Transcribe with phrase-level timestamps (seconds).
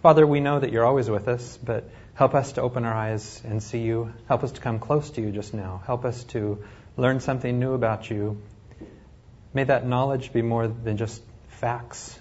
[0.00, 3.42] Father, we know that you're always with us, but help us to open our eyes
[3.44, 4.12] and see you.
[4.28, 5.82] Help us to come close to you just now.
[5.86, 6.62] Help us to
[6.96, 8.40] learn something new about you.
[9.52, 12.16] May that knowledge be more than just facts,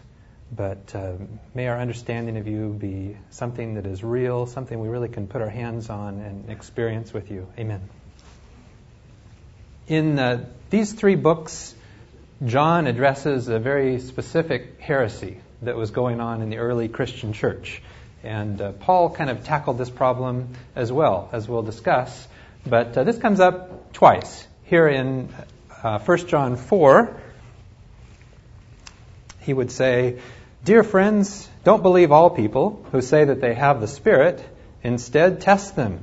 [0.51, 1.17] but uh,
[1.53, 5.43] may our understanding of you be something that is real, something we really can put
[5.43, 7.47] our hands on and experience with you.
[7.59, 7.87] Amen.
[9.87, 11.75] In uh, these three books,
[12.43, 17.81] John addresses a very specific heresy that was going on in the early Christian church.
[18.23, 22.27] And uh, Paul kind of tackled this problem as well, as we'll discuss.
[22.65, 24.45] But uh, this comes up twice.
[24.65, 25.29] Here in
[25.83, 27.15] uh, 1 John 4,
[29.41, 30.19] he would say,
[30.63, 34.43] Dear friends, don't believe all people who say that they have the Spirit.
[34.83, 35.99] Instead, test them.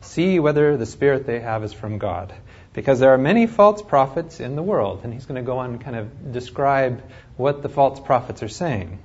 [0.00, 2.34] See whether the Spirit they have is from God.
[2.72, 5.02] Because there are many false prophets in the world.
[5.04, 7.02] And he's going to go on and kind of describe
[7.36, 8.98] what the false prophets are saying.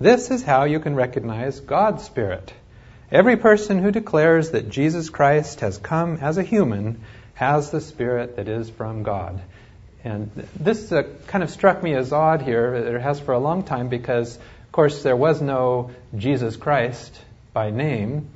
[0.00, 2.52] This is how you can recognize God's Spirit.
[3.10, 7.02] Every person who declares that Jesus Christ has come as a human
[7.34, 9.40] has the Spirit that is from God.
[10.04, 12.74] And this uh, kind of struck me as odd here.
[12.74, 17.20] It has for a long time because, of course, there was no Jesus Christ
[17.52, 18.28] by name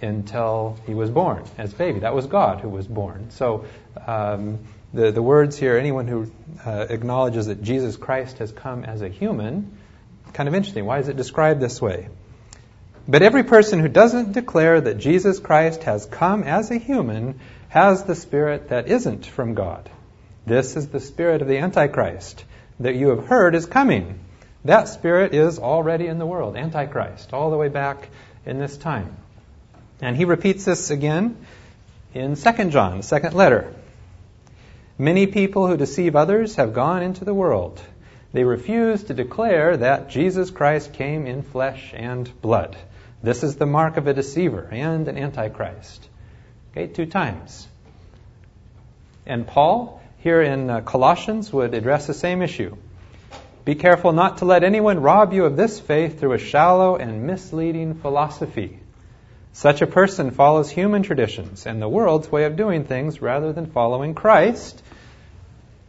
[0.00, 2.00] until he was born as baby.
[2.00, 3.30] That was God who was born.
[3.30, 3.66] So
[4.06, 4.60] um,
[4.92, 6.30] the, the words here, anyone who
[6.64, 9.78] uh, acknowledges that Jesus Christ has come as a human,
[10.32, 10.84] kind of interesting.
[10.84, 12.08] Why is it described this way?
[13.08, 18.04] But every person who doesn't declare that Jesus Christ has come as a human has
[18.04, 19.90] the spirit that isn't from God.
[20.46, 22.44] This is the spirit of the Antichrist
[22.80, 24.20] that you have heard is coming.
[24.64, 28.08] That spirit is already in the world, Antichrist, all the way back
[28.44, 29.16] in this time.
[30.00, 31.36] And he repeats this again
[32.14, 33.74] in 2 John, the second letter.
[34.98, 37.80] Many people who deceive others have gone into the world.
[38.32, 42.76] They refuse to declare that Jesus Christ came in flesh and blood.
[43.22, 46.06] This is the mark of a deceiver and an antichrist.
[46.72, 47.66] Okay, two times.
[49.24, 52.76] And Paul, here in uh, Colossians, would address the same issue.
[53.64, 57.26] Be careful not to let anyone rob you of this faith through a shallow and
[57.26, 58.78] misleading philosophy
[59.54, 63.66] such a person follows human traditions and the world's way of doing things rather than
[63.66, 64.82] following Christ.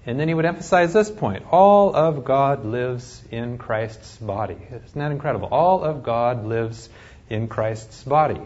[0.05, 4.57] And then he would emphasize this point all of God lives in Christ's body.
[4.69, 5.47] Isn't that incredible?
[5.49, 6.89] All of God lives
[7.29, 8.41] in Christ's body.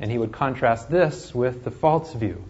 [0.00, 2.44] And he would contrast this with the false view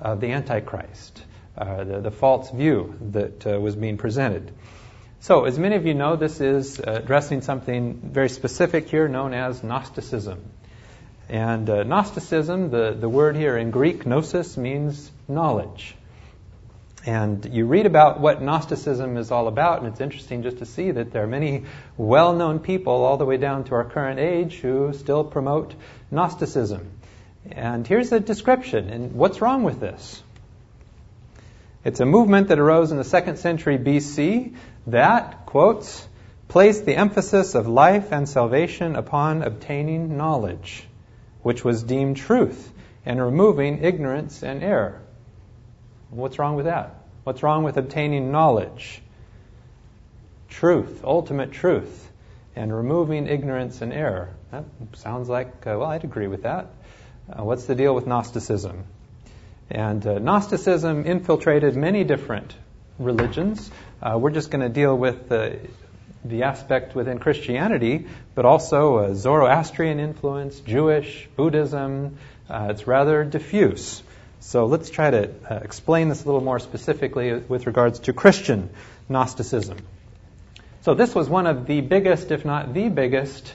[0.00, 1.22] of the Antichrist,
[1.56, 4.52] uh, the, the, false view that uh, was being presented.
[5.20, 9.62] So, as many of you know, this is addressing something very specific here known as
[9.62, 10.42] Gnosticism.
[11.28, 15.94] And uh, Gnosticism, the, the word here in Greek, gnosis, means knowledge.
[17.06, 20.90] And you read about what Gnosticism is all about, and it's interesting just to see
[20.90, 21.64] that there are many
[21.96, 25.74] well known people all the way down to our current age who still promote
[26.10, 26.90] Gnosticism.
[27.50, 28.90] And here's a description.
[28.90, 30.22] And what's wrong with this?
[31.84, 34.54] It's a movement that arose in the second century BC
[34.88, 36.06] that, quotes,
[36.48, 40.86] placed the emphasis of life and salvation upon obtaining knowledge
[41.42, 42.72] which was deemed truth,
[43.06, 45.00] and removing ignorance and error.
[46.10, 46.94] What's wrong with that?
[47.24, 49.00] What's wrong with obtaining knowledge?
[50.48, 52.10] Truth, ultimate truth,
[52.56, 54.30] and removing ignorance and error.
[54.50, 56.66] That sounds like, uh, well, I'd agree with that.
[57.30, 58.84] Uh, what's the deal with Gnosticism?
[59.70, 62.54] And uh, Gnosticism infiltrated many different
[62.98, 63.70] religions.
[64.02, 65.60] Uh, we're just going to deal with the
[66.24, 72.18] the aspect within Christianity, but also a Zoroastrian influence, Jewish, Buddhism.
[72.48, 74.02] Uh, it's rather diffuse.
[74.40, 78.70] So let's try to uh, explain this a little more specifically with regards to Christian
[79.08, 79.78] Gnosticism.
[80.82, 83.52] So this was one of the biggest, if not the biggest,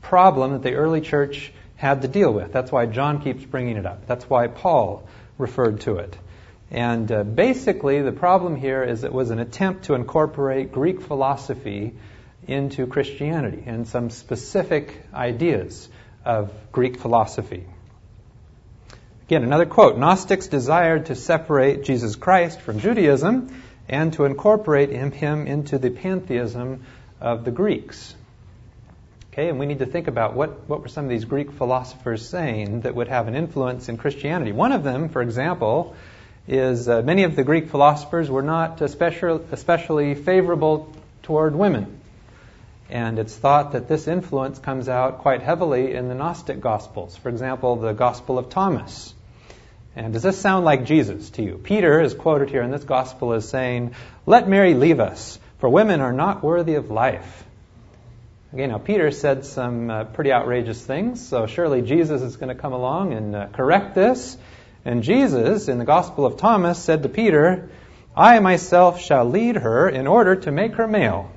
[0.00, 2.52] problem that the early church had to deal with.
[2.52, 4.06] That's why John keeps bringing it up.
[4.06, 5.06] That's why Paul
[5.38, 6.16] referred to it.
[6.70, 11.94] And uh, basically, the problem here is it was an attempt to incorporate Greek philosophy
[12.48, 15.88] into Christianity and some specific ideas
[16.24, 17.66] of Greek philosophy.
[19.32, 23.48] Again, another quote Gnostics desired to separate Jesus Christ from Judaism
[23.88, 26.84] and to incorporate him into the pantheism
[27.18, 28.14] of the Greeks.
[29.32, 32.28] Okay, and we need to think about what, what were some of these Greek philosophers
[32.28, 34.52] saying that would have an influence in Christianity.
[34.52, 35.96] One of them, for example,
[36.46, 42.00] is uh, many of the Greek philosophers were not especially, especially favorable toward women.
[42.90, 47.16] And it's thought that this influence comes out quite heavily in the Gnostic Gospels.
[47.16, 49.11] For example, the Gospel of Thomas.
[49.94, 51.60] And does this sound like Jesus to you?
[51.62, 53.94] Peter is quoted here in this Gospel as saying,
[54.24, 57.44] Let Mary leave us, for women are not worthy of life.
[58.54, 62.60] Okay, now Peter said some uh, pretty outrageous things, so surely Jesus is going to
[62.60, 64.36] come along and uh, correct this.
[64.84, 67.70] And Jesus, in the Gospel of Thomas, said to Peter,
[68.16, 71.30] I myself shall lead her in order to make her male,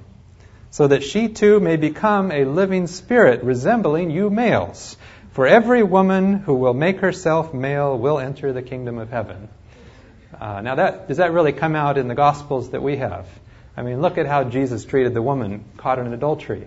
[0.72, 4.98] so that she too may become a living spirit resembling you males.
[5.36, 9.50] For every woman who will make herself male will enter the kingdom of heaven.
[10.40, 13.28] Uh, now, that, does that really come out in the Gospels that we have?
[13.76, 16.66] I mean, look at how Jesus treated the woman caught in adultery.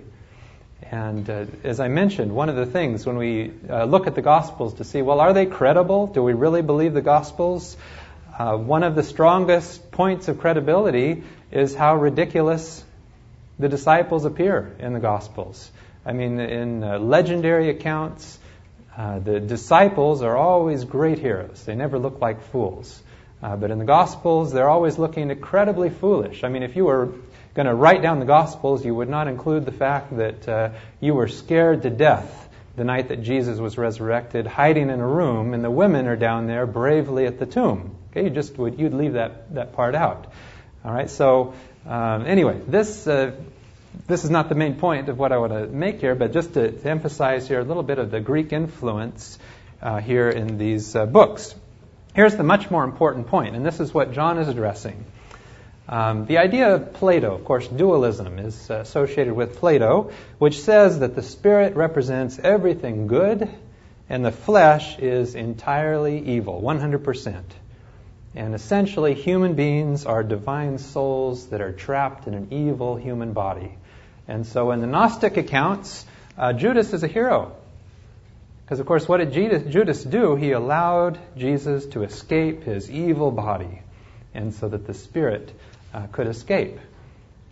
[0.82, 4.20] And uh, as I mentioned, one of the things when we uh, look at the
[4.20, 6.06] Gospels to see, well, are they credible?
[6.06, 7.74] Do we really believe the Gospels?
[8.38, 12.84] Uh, one of the strongest points of credibility is how ridiculous
[13.58, 15.70] the disciples appear in the Gospels.
[16.04, 18.38] I mean, in uh, legendary accounts,
[18.98, 21.64] uh, the disciples are always great heroes.
[21.64, 23.00] They never look like fools.
[23.40, 26.42] Uh, but in the Gospels, they're always looking incredibly foolish.
[26.42, 27.12] I mean, if you were
[27.54, 31.14] going to write down the Gospels, you would not include the fact that uh, you
[31.14, 35.62] were scared to death the night that Jesus was resurrected, hiding in a room, and
[35.62, 37.96] the women are down there bravely at the tomb.
[38.10, 40.32] Okay, you just would you'd leave that that part out.
[40.84, 41.10] All right.
[41.10, 41.54] So
[41.86, 43.32] um, anyway, this uh,
[44.06, 46.54] this is not the main point of what I want to make here, but just
[46.54, 49.38] to, to emphasize here a little bit of the Greek influence
[49.82, 51.54] uh, here in these uh, books.
[52.14, 55.04] Here's the much more important point, and this is what John is addressing.
[55.88, 61.14] Um, the idea of Plato, of course, dualism is associated with Plato, which says that
[61.14, 63.48] the spirit represents everything good
[64.10, 67.42] and the flesh is entirely evil, 100%.
[68.38, 73.74] And essentially, human beings are divine souls that are trapped in an evil human body.
[74.28, 76.06] And so, in the Gnostic accounts,
[76.38, 77.56] uh, Judas is a hero.
[78.64, 80.36] Because, of course, what did Judas do?
[80.36, 83.82] He allowed Jesus to escape his evil body,
[84.32, 85.50] and so that the spirit
[85.92, 86.78] uh, could escape.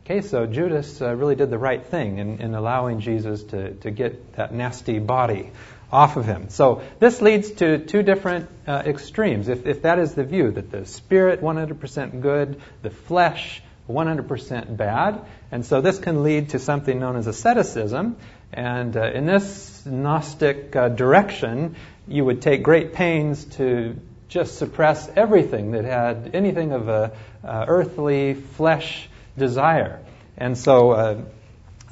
[0.05, 3.91] Okay, so Judas uh, really did the right thing in, in allowing Jesus to, to
[3.91, 5.51] get that nasty body
[5.93, 6.49] off of him.
[6.49, 9.49] So this leads to two different uh, extremes.
[9.49, 15.25] If, if that is the view, that the spirit 100% good, the flesh 100% bad,
[15.53, 18.17] and so this can lead to something known as asceticism.
[18.53, 21.77] And uh, in this Gnostic uh, direction,
[22.09, 23.97] you would take great pains to
[24.29, 27.13] just suppress everything that had anything of a
[27.45, 30.01] uh, earthly flesh desire.
[30.37, 31.21] And so, uh,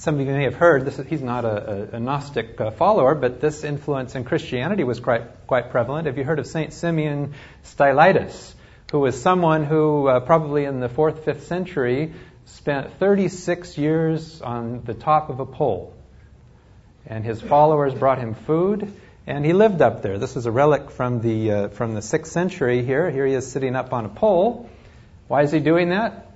[0.04, 1.00] some of you may have heard this.
[1.08, 5.46] He's not a, a, a Gnostic uh, follower, but this influence in Christianity was quite
[5.46, 6.06] quite prevalent.
[6.06, 8.54] Have you heard of Saint Simeon Stylites,
[8.92, 12.12] who was someone who uh, probably in the fourth fifth century
[12.44, 15.94] spent 36 years on the top of a pole,
[17.06, 18.92] and his followers brought him food
[19.26, 20.18] and he lived up there.
[20.18, 23.10] This is a relic from the, uh, from the 6th century here.
[23.10, 24.68] Here he is sitting up on a pole.
[25.28, 26.33] Why is he doing that?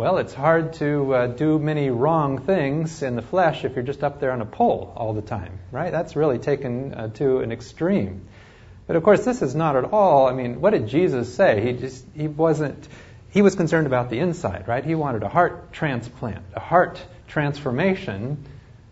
[0.00, 4.02] Well, it's hard to uh, do many wrong things in the flesh if you're just
[4.02, 5.92] up there on a pole all the time, right?
[5.92, 8.26] That's really taken uh, to an extreme.
[8.86, 10.26] But of course, this is not at all.
[10.26, 11.60] I mean, what did Jesus say?
[11.60, 12.88] He just he wasn't.
[13.28, 14.82] He was concerned about the inside, right?
[14.82, 16.98] He wanted a heart transplant, a heart
[17.28, 18.42] transformation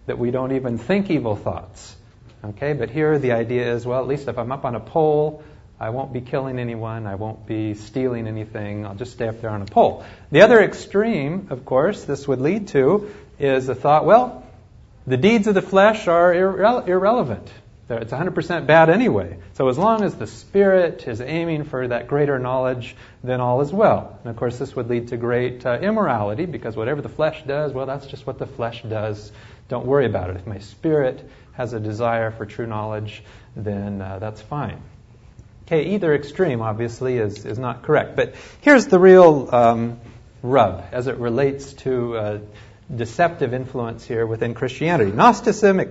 [0.05, 1.97] that we don't even think evil thoughts.
[2.45, 5.43] Okay, but here the idea is well, at least if I'm up on a pole,
[5.81, 9.51] I won't be killing anyone, I won't be stealing anything, I'll just stay up there
[9.51, 10.05] on a pole.
[10.33, 14.45] The other extreme, of course, this would lead to is the thought, well,
[15.07, 17.49] the deeds of the flesh are irre- irrelevant.
[17.91, 19.39] It's 100% bad anyway.
[19.55, 22.95] So as long as the spirit is aiming for that greater knowledge,
[23.25, 24.19] then all is well.
[24.23, 27.73] And of course, this would lead to great uh, immorality because whatever the flesh does,
[27.73, 29.33] well, that's just what the flesh does.
[29.69, 30.37] Don't worry about it.
[30.37, 33.23] If my spirit has a desire for true knowledge,
[33.57, 34.83] then uh, that's fine.
[35.69, 38.17] Okay, either extreme obviously is, is not correct.
[38.17, 40.01] But here's the real um,
[40.43, 42.39] rub as it relates to uh,
[42.97, 45.13] deceptive influence here within Christianity.
[45.13, 45.83] Gnosticism,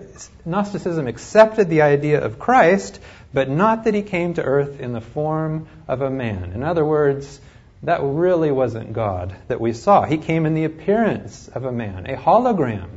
[0.46, 3.00] Gnosticism accepted the idea of Christ,
[3.31, 6.53] but not that he came to earth in the form of a man.
[6.53, 7.39] In other words,
[7.84, 10.05] that really wasn't God that we saw.
[10.05, 12.89] He came in the appearance of a man, a hologram.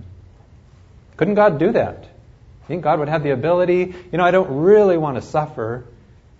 [1.18, 2.08] Couldn't God do that?
[2.70, 5.84] think God would have the ability, you know, I don't really want to suffer.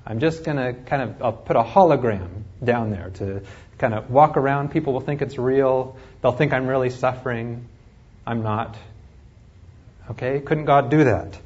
[0.07, 3.43] I'm just going to kind of I'll put a hologram down there to
[3.79, 4.71] kind of walk around.
[4.71, 5.97] People will think it's real.
[6.23, 7.69] They'll think I'm really suffering.
[8.27, 8.77] I'm not.
[10.11, 10.41] Okay?
[10.41, 11.39] Couldn't God do that?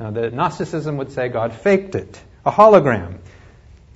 [0.00, 3.18] Now, the Gnosticism would say God faked it, a hologram.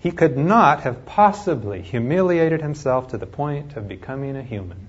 [0.00, 4.85] He could not have possibly humiliated himself to the point of becoming a human.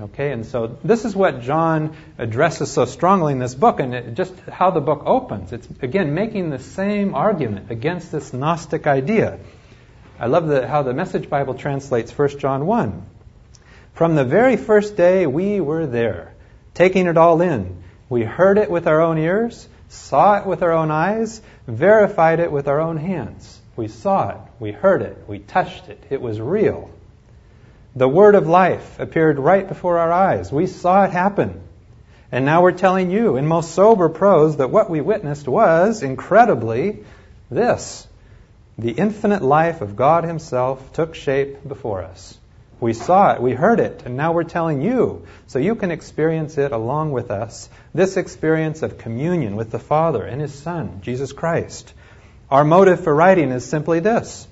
[0.00, 4.14] Okay, and so this is what John addresses so strongly in this book, and it,
[4.14, 5.52] just how the book opens.
[5.52, 9.38] It's, again, making the same argument against this Gnostic idea.
[10.18, 13.06] I love the, how the Message Bible translates 1 John 1.
[13.92, 16.34] From the very first day we were there,
[16.74, 17.84] taking it all in.
[18.08, 22.50] We heard it with our own ears, saw it with our own eyes, verified it
[22.50, 23.60] with our own hands.
[23.76, 26.02] We saw it, we heard it, we touched it.
[26.10, 26.90] It was real.
[27.96, 30.50] The word of life appeared right before our eyes.
[30.50, 31.60] We saw it happen.
[32.32, 37.04] And now we're telling you in most sober prose that what we witnessed was, incredibly,
[37.50, 38.08] this.
[38.76, 42.36] The infinite life of God Himself took shape before us.
[42.80, 46.58] We saw it, we heard it, and now we're telling you so you can experience
[46.58, 47.68] it along with us.
[47.94, 51.94] This experience of communion with the Father and His Son, Jesus Christ.
[52.50, 54.48] Our motive for writing is simply this.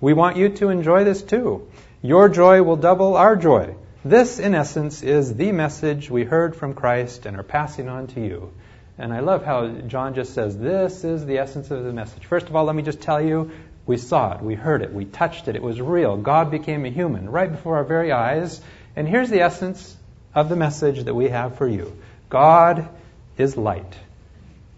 [0.00, 1.68] We want you to enjoy this too.
[2.02, 3.74] Your joy will double our joy.
[4.02, 8.20] This, in essence, is the message we heard from Christ and are passing on to
[8.20, 8.54] you.
[8.96, 12.24] And I love how John just says, This is the essence of the message.
[12.24, 13.50] First of all, let me just tell you,
[13.84, 16.16] we saw it, we heard it, we touched it, it was real.
[16.16, 18.62] God became a human right before our very eyes.
[18.96, 19.94] And here's the essence
[20.34, 21.94] of the message that we have for you
[22.30, 22.88] God
[23.36, 23.94] is light,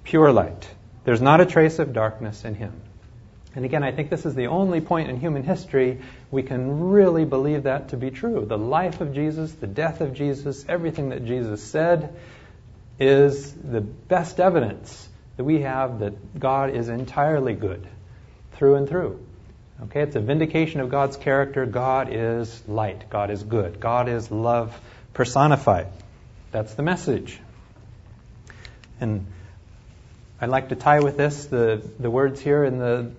[0.02, 0.68] pure light.
[1.04, 2.72] There's not a trace of darkness in him.
[3.54, 7.24] And again, I think this is the only point in human history we can really
[7.24, 8.46] believe that to be true.
[8.46, 12.16] The life of Jesus, the death of Jesus, everything that Jesus said
[12.98, 17.86] is the best evidence that we have that God is entirely good
[18.52, 19.24] through and through.
[19.84, 21.66] Okay, it's a vindication of God's character.
[21.66, 23.10] God is light.
[23.10, 23.80] God is good.
[23.80, 24.78] God is love
[25.12, 25.88] personified.
[26.52, 27.40] That's the message.
[29.00, 29.26] And
[30.40, 33.10] I'd like to tie with this the, the words here in the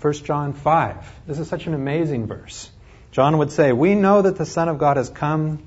[0.00, 1.20] 1 John 5.
[1.26, 2.70] This is such an amazing verse.
[3.12, 5.62] John would say, We know that the Son of God has come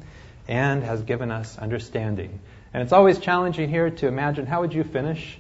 [0.48, 2.40] and has given us understanding.
[2.74, 5.38] And it's always challenging here to imagine how would you finish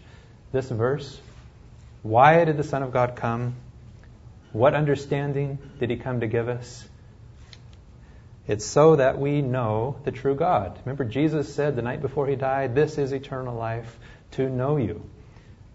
[0.52, 1.20] this verse?
[2.02, 3.56] Why did the Son of God come?
[4.52, 6.88] What understanding did he come to give us?
[8.48, 10.80] It's so that we know the true God.
[10.86, 13.98] Remember, Jesus said the night before he died, This is eternal life,
[14.32, 15.04] to know you.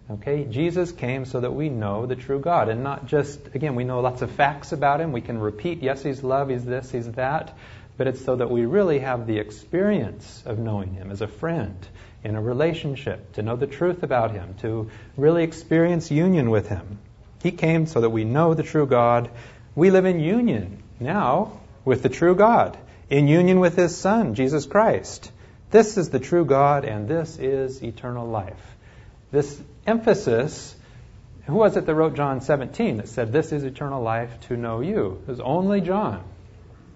[0.09, 0.45] Okay?
[0.45, 2.69] Jesus came so that we know the true God.
[2.69, 5.11] And not just, again, we know lots of facts about him.
[5.11, 7.55] We can repeat, yes, he's love, he's this, he's that.
[7.97, 11.77] But it's so that we really have the experience of knowing him as a friend,
[12.23, 16.99] in a relationship, to know the truth about him, to really experience union with him.
[17.43, 19.29] He came so that we know the true God.
[19.75, 22.77] We live in union now with the true God,
[23.09, 25.31] in union with his Son, Jesus Christ.
[25.71, 28.75] This is the true God, and this is eternal life.
[29.31, 30.75] This emphasis,
[31.45, 34.81] who was it that wrote John 17 that said, This is eternal life to know
[34.81, 35.21] you?
[35.23, 36.23] It was only John.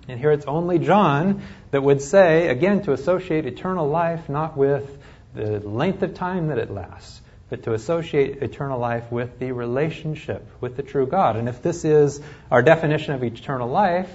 [0.08, 4.98] And here it's only John that would say, again, to associate eternal life not with
[5.34, 10.48] the length of time that it lasts, but to associate eternal life with the relationship
[10.62, 11.36] with the true God.
[11.36, 14.12] And if this is our definition of eternal life,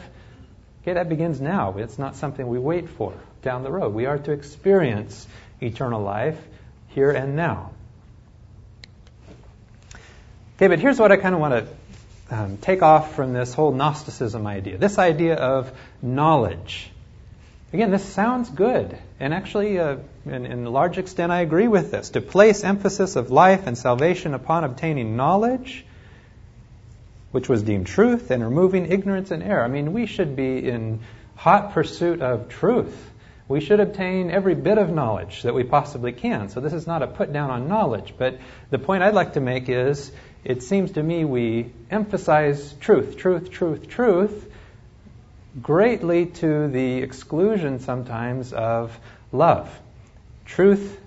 [0.83, 1.77] okay, that begins now.
[1.77, 3.12] It's not something we wait for
[3.43, 3.93] down the road.
[3.93, 5.27] We are to experience
[5.61, 6.39] eternal life
[6.89, 7.73] here and now.
[10.61, 11.55] Okay, but here's what I kind of want
[12.29, 16.90] to um, take off from this whole Gnosticism idea this idea of knowledge.
[17.73, 18.99] Again, this sounds good.
[19.19, 22.11] And actually, uh, in, in a large extent, I agree with this.
[22.11, 25.87] To place emphasis of life and salvation upon obtaining knowledge,
[27.31, 29.64] which was deemed truth, and removing ignorance and error.
[29.64, 31.00] I mean, we should be in
[31.37, 32.95] hot pursuit of truth.
[33.49, 36.50] We should obtain every bit of knowledge that we possibly can.
[36.50, 38.38] So this is not a put down on knowledge, but
[38.69, 40.12] the point I'd like to make is
[40.44, 44.52] it seems to me we emphasize truth, truth, truth, truth,
[45.61, 48.99] greatly to the exclusion sometimes of
[49.32, 49.68] love.
[50.44, 50.99] Truth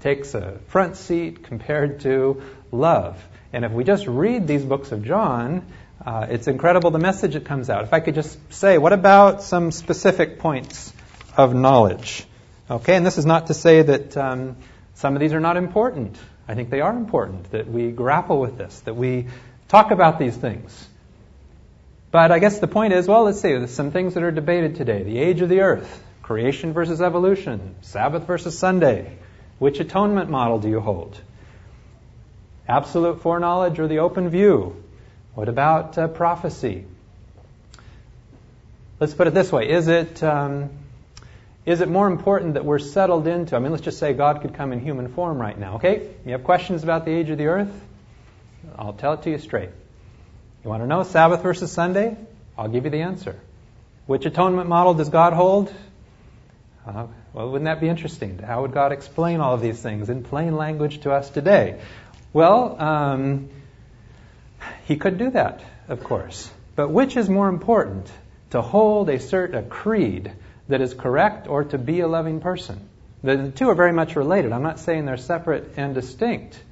[0.00, 3.22] takes a front seat compared to love.
[3.52, 5.66] And if we just read these books of John,
[6.04, 7.84] uh, it's incredible the message that comes out.
[7.84, 10.92] If I could just say, what about some specific points
[11.36, 12.24] of knowledge?
[12.70, 14.56] Okay, and this is not to say that um,
[14.94, 16.16] some of these are not important.
[16.48, 19.26] I think they are important that we grapple with this, that we
[19.68, 20.88] talk about these things.
[22.10, 24.76] But I guess the point is well, let's see, there's some things that are debated
[24.76, 29.16] today the age of the earth, creation versus evolution, Sabbath versus Sunday.
[29.58, 31.18] Which atonement model do you hold?
[32.68, 34.82] Absolute foreknowledge or the open view?
[35.34, 36.84] What about uh, prophecy?
[39.00, 40.22] Let's put it this way Is it.
[40.22, 40.70] Um,
[41.66, 43.56] is it more important that we're settled into?
[43.56, 45.74] I mean, let's just say God could come in human form right now.
[45.74, 46.08] Okay?
[46.24, 47.72] You have questions about the age of the earth?
[48.78, 49.70] I'll tell it to you straight.
[50.62, 52.16] You want to know Sabbath versus Sunday?
[52.56, 53.38] I'll give you the answer.
[54.06, 55.74] Which atonement model does God hold?
[56.86, 58.38] Uh, well, wouldn't that be interesting?
[58.38, 61.80] How would God explain all of these things in plain language to us today?
[62.32, 63.48] Well, um,
[64.84, 66.48] He could do that, of course.
[66.76, 68.08] But which is more important?
[68.50, 70.30] To hold a certain creed
[70.68, 72.88] that is correct or to be a loving person.
[73.22, 74.52] The two are very much related.
[74.52, 76.62] I'm not saying they're separate and distinct.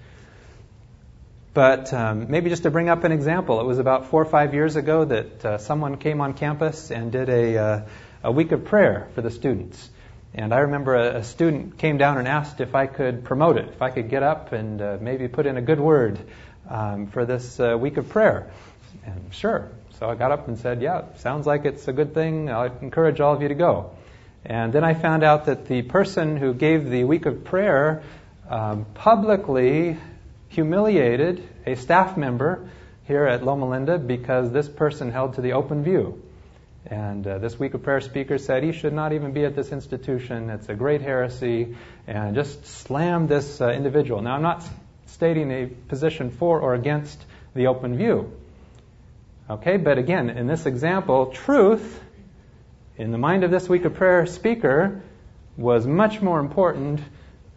[1.54, 4.54] But um, maybe just to bring up an example, it was about four or five
[4.54, 7.80] years ago that uh, someone came on campus and did a, uh,
[8.24, 9.88] a week of prayer for the students.
[10.34, 13.68] And I remember a, a, student came down and asked if I could promote it,
[13.68, 16.18] if I could get up and uh, maybe put in a good word
[16.68, 18.50] um, for this uh, week of prayer.
[19.06, 19.70] And sure.
[20.04, 22.50] So I got up and said, Yeah, sounds like it's a good thing.
[22.50, 23.92] I encourage all of you to go.
[24.44, 28.02] And then I found out that the person who gave the week of prayer
[28.50, 29.96] um, publicly
[30.50, 32.68] humiliated a staff member
[33.04, 36.22] here at Loma Linda because this person held to the open view.
[36.84, 39.72] And uh, this week of prayer speaker said he should not even be at this
[39.72, 40.50] institution.
[40.50, 44.20] It's a great heresy, and just slammed this uh, individual.
[44.20, 44.68] Now, I'm not
[45.06, 48.30] stating a position for or against the open view.
[49.48, 52.02] Okay, but again, in this example, truth
[52.96, 55.02] in the mind of this week of prayer speaker
[55.58, 57.00] was much more important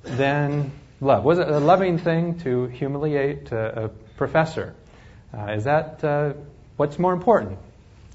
[0.03, 1.23] than love.
[1.23, 4.75] Was it a loving thing to humiliate a, a professor?
[5.33, 6.33] Uh, is that uh,
[6.75, 7.57] what's more important?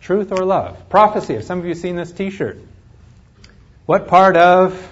[0.01, 0.91] Truth or love?
[0.91, 1.35] Prophecy.
[1.35, 2.59] Have some of you seen this t shirt?
[3.87, 4.91] What part of,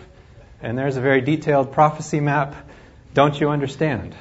[0.63, 2.55] and there's a very detailed prophecy map,
[3.13, 4.15] don't you understand?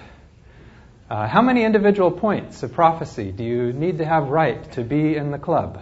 [1.09, 5.15] Uh, how many individual points of prophecy do you need to have right to be
[5.15, 5.81] in the club?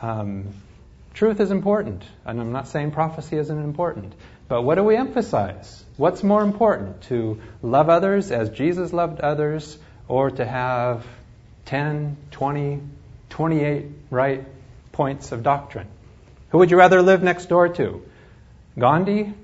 [0.00, 0.54] Um,
[1.12, 4.14] truth is important, and I'm not saying prophecy isn't important.
[4.46, 5.84] But what do we emphasize?
[5.96, 11.04] What's more important, to love others as Jesus loved others, or to have
[11.64, 12.82] 10, 20,
[13.30, 14.44] 28 right
[14.92, 15.88] points of doctrine?
[16.50, 18.02] Who would you rather live next door to?
[18.78, 19.34] Gandhi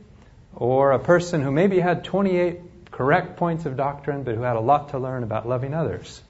[0.54, 4.60] or a person who maybe had 28 correct points of doctrine but who had a
[4.60, 6.22] lot to learn about loving others?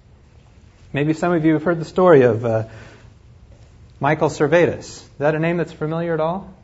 [0.93, 2.65] Maybe some of you have heard the story of uh,
[4.01, 5.03] Michael Servetus.
[5.03, 6.55] Is that a name that's familiar at all?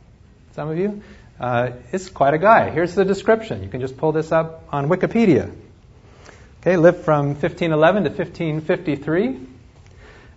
[0.53, 1.03] Some of you?
[1.39, 2.69] Uh, it's quite a guy.
[2.69, 3.61] Here's the description.
[3.61, 5.53] You can just pull this up on Wikipedia.
[6.61, 9.39] Okay, lived from 1511 to 1553.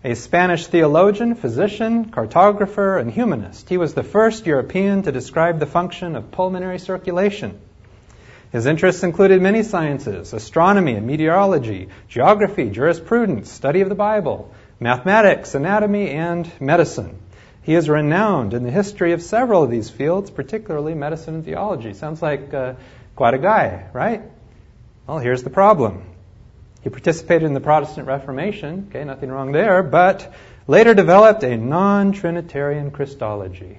[0.04, 3.68] A Spanish theologian, physician, cartographer, and humanist.
[3.68, 7.58] He was the first European to describe the function of pulmonary circulation.
[8.50, 15.54] His interests included many sciences astronomy and meteorology, geography, jurisprudence, study of the Bible, mathematics,
[15.54, 17.18] anatomy, and medicine.
[17.62, 21.92] He is renowned in the history of several of these fields, particularly medicine and theology.
[21.92, 22.74] Sounds like uh,
[23.14, 24.22] quite a guy, right?
[25.06, 26.04] Well, here's the problem.
[26.82, 30.32] He participated in the Protestant Reformation, okay, nothing wrong there, but
[30.66, 33.78] later developed a non Trinitarian Christology.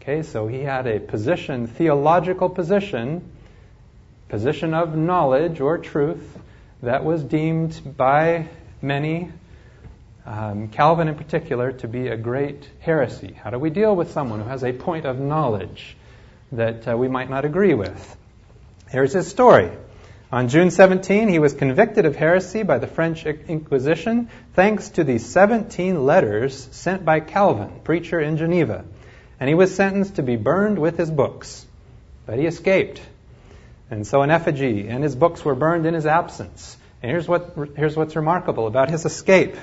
[0.00, 3.30] Okay, so he had a position, theological position,
[4.32, 6.38] position of knowledge or truth
[6.82, 8.48] that was deemed by
[8.80, 9.30] many
[10.24, 13.34] um, Calvin in particular, to be a great heresy.
[13.34, 15.98] How do we deal with someone who has a point of knowledge
[16.50, 18.16] that uh, we might not agree with?
[18.88, 19.70] Here's his story.
[20.32, 25.18] On June 17, he was convicted of heresy by the French Inquisition thanks to the
[25.18, 28.86] 17 letters sent by Calvin, preacher in Geneva.
[29.38, 31.66] And he was sentenced to be burned with his books.
[32.24, 33.02] But he escaped.
[33.92, 36.78] And so an effigy and his books were burned in his absence.
[37.02, 39.54] And here's, what, here's what's remarkable about his escape.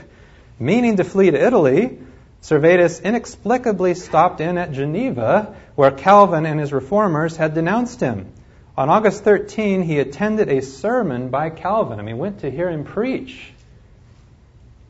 [0.60, 1.98] Meaning to flee to Italy,
[2.40, 8.32] Servetus inexplicably stopped in at Geneva, where Calvin and his reformers had denounced him.
[8.78, 12.00] On August 13, he attended a sermon by Calvin.
[12.00, 13.52] I mean, went to hear him preach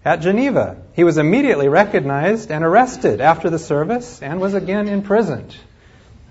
[0.04, 0.82] at Geneva.
[0.96, 5.56] He was immediately recognized and arrested after the service and was again imprisoned.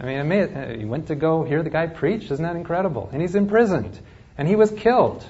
[0.00, 2.30] I mean, he went to go hear the guy preach.
[2.30, 3.08] Isn't that incredible?
[3.12, 3.98] And he's imprisoned.
[4.36, 5.24] And he was killed.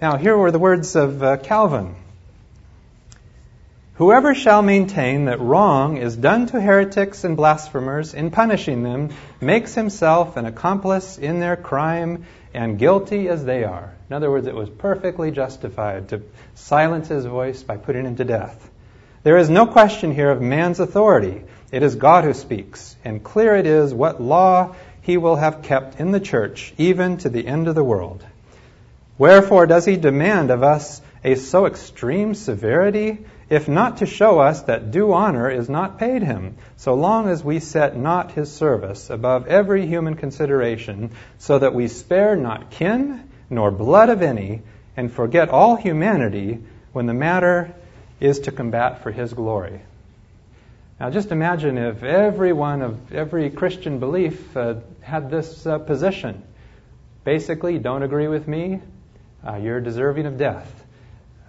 [0.00, 1.96] Now, here were the words of uh, Calvin
[3.98, 9.74] Whoever shall maintain that wrong is done to heretics and blasphemers in punishing them makes
[9.74, 13.92] himself an accomplice in their crime and guilty as they are.
[14.08, 16.22] In other words, it was perfectly justified to
[16.54, 18.70] silence his voice by putting him to death.
[19.24, 21.42] There is no question here of man's authority.
[21.70, 26.00] It is God who speaks, and clear it is what law he will have kept
[26.00, 28.24] in the church, even to the end of the world.
[29.18, 33.18] Wherefore does he demand of us a so extreme severity,
[33.50, 37.44] if not to show us that due honor is not paid him, so long as
[37.44, 43.28] we set not his service above every human consideration, so that we spare not kin
[43.50, 44.62] nor blood of any,
[44.96, 47.74] and forget all humanity when the matter
[48.20, 49.80] is to combat for his glory.
[51.00, 56.42] Now, just imagine if everyone of every Christian belief uh, had this uh, position.
[57.22, 58.80] Basically, don't agree with me,
[59.46, 60.68] uh, you're deserving of death.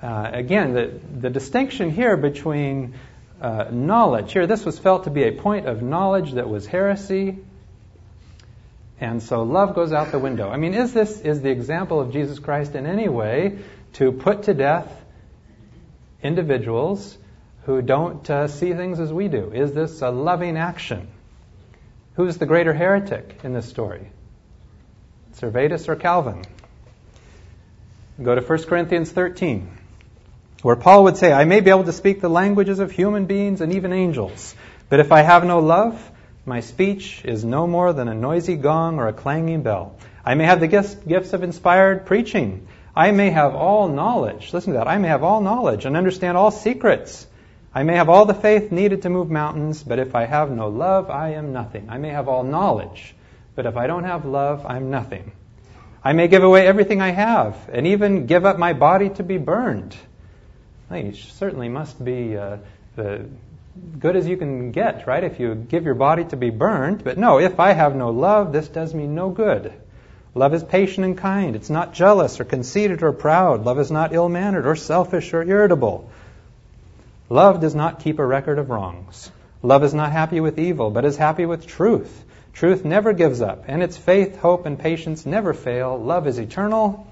[0.03, 2.93] Uh, again, the, the distinction here between
[3.41, 4.33] uh, knowledge.
[4.33, 7.39] Here, this was felt to be a point of knowledge that was heresy.
[9.01, 10.49] And so love goes out the window.
[10.49, 13.57] I mean, is this is the example of Jesus Christ in any way
[13.93, 14.93] to put to death
[16.21, 17.17] individuals
[17.69, 19.51] who don't uh, see things as we do?
[19.53, 21.07] Is this a loving action?
[22.15, 24.09] Who's the greater heretic in this story?
[25.35, 26.41] Servetus or Calvin?
[28.19, 29.69] Go to 1 Corinthians 13
[30.63, 33.61] where Paul would say, I may be able to speak the languages of human beings
[33.61, 34.55] and even angels,
[34.89, 36.11] but if I have no love,
[36.47, 39.95] my speech is no more than a noisy gong or a clanging bell.
[40.25, 42.67] I may have the gifts of inspired preaching.
[42.95, 44.53] I may have all knowledge.
[44.53, 44.87] Listen to that.
[44.87, 47.27] I may have all knowledge and understand all secrets.
[47.73, 50.69] I may have all the faith needed to move mountains, but if I have no
[50.69, 51.87] love, I am nothing.
[51.89, 53.15] I may have all knowledge,
[53.55, 55.31] but if I don't have love, I'm nothing.
[56.03, 59.37] I may give away everything I have and even give up my body to be
[59.37, 59.95] burned
[60.97, 62.57] you certainly must be uh,
[62.95, 63.25] the
[63.99, 65.23] good as you can get, right?
[65.23, 67.03] If you give your body to be burned.
[67.03, 69.71] But no, if I have no love, this does me no good.
[70.33, 71.55] Love is patient and kind.
[71.55, 73.65] It's not jealous or conceited or proud.
[73.65, 76.09] Love is not ill mannered or selfish or irritable.
[77.29, 79.31] Love does not keep a record of wrongs.
[79.61, 82.25] Love is not happy with evil, but is happy with truth.
[82.53, 85.95] Truth never gives up, and its faith, hope, and patience never fail.
[85.95, 87.05] Love is eternal.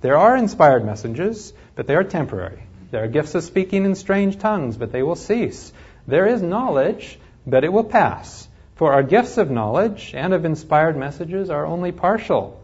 [0.00, 2.62] There are inspired messages, but they are temporary.
[2.92, 5.72] There are gifts of speaking in strange tongues, but they will cease.
[6.06, 8.46] There is knowledge, but it will pass.
[8.76, 12.60] For our gifts of knowledge and of inspired messages are only partial.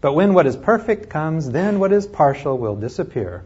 [0.00, 3.44] But when what is perfect comes, then what is partial will disappear.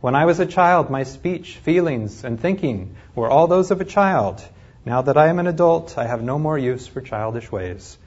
[0.00, 3.84] When I was a child, my speech, feelings, and thinking were all those of a
[3.84, 4.40] child.
[4.84, 7.98] Now that I am an adult, I have no more use for childish ways.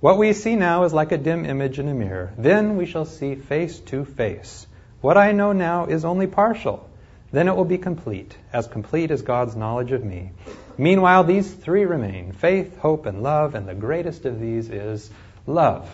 [0.00, 2.34] What we see now is like a dim image in a mirror.
[2.36, 4.66] Then we shall see face to face.
[5.00, 6.86] What I know now is only partial.
[7.32, 10.32] Then it will be complete, as complete as God's knowledge of me.
[10.76, 15.10] Meanwhile, these three remain faith, hope, and love, and the greatest of these is
[15.46, 15.88] love.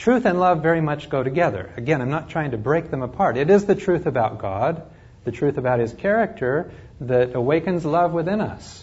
[0.00, 1.74] Truth and love very much go together.
[1.76, 3.36] Again, I'm not trying to break them apart.
[3.36, 4.82] It is the truth about God,
[5.24, 8.82] the truth about His character, that awakens love within us.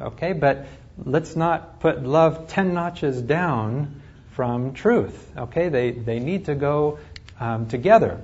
[0.00, 0.66] Okay, but
[0.98, 4.02] let's not put love ten notches down
[4.32, 5.30] from truth.
[5.38, 6.98] Okay, they, they need to go
[7.38, 8.20] um, together.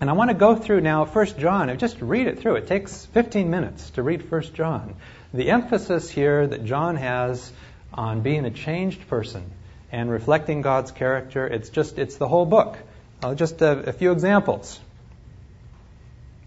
[0.00, 2.56] And I want to go through now 1 John just read it through.
[2.56, 4.96] It takes 15 minutes to read 1 John.
[5.32, 7.52] The emphasis here that John has
[7.92, 9.52] on being a changed person
[9.94, 12.76] and reflecting God's character, it's just, it's the whole book.
[13.22, 14.80] Uh, just a, a few examples.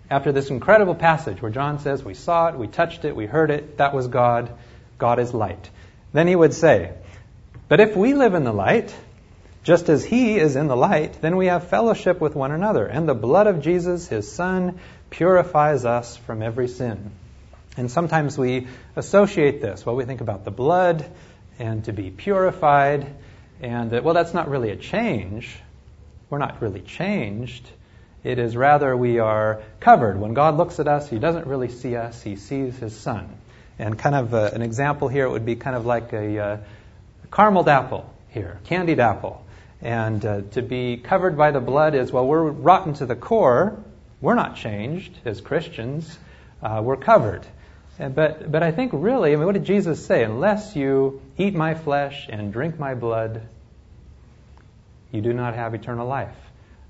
[0.10, 3.50] After this incredible passage where John says, We saw it, we touched it, we heard
[3.50, 4.52] it, that was God,
[4.98, 5.70] God is light.
[6.12, 6.92] Then he would say,
[7.70, 8.94] But if we live in the light,
[9.64, 13.08] just as he is in the light, then we have fellowship with one another, and
[13.08, 14.78] the blood of Jesus, his Son,
[15.10, 17.12] purifies us from every sin.
[17.78, 19.86] And sometimes we associate this.
[19.86, 21.10] Well, we think about the blood
[21.60, 23.08] and to be purified,
[23.62, 25.58] and that, well, that's not really a change.
[26.30, 27.70] We're not really changed.
[28.24, 30.20] It is rather we are covered.
[30.20, 33.30] When God looks at us, He doesn't really see us, He sees His Son.
[33.80, 36.58] And kind of uh, an example here it would be kind of like a uh,
[37.32, 39.44] carameled apple here, candied apple.
[39.82, 43.78] And uh, to be covered by the blood is, well, we're rotten to the core.
[44.20, 46.18] We're not changed as Christians.
[46.62, 47.46] Uh, we're covered.
[48.00, 50.24] But, but I think really, I mean, what did Jesus say?
[50.24, 53.42] Unless you eat my flesh and drink my blood,
[55.12, 56.36] you do not have eternal life.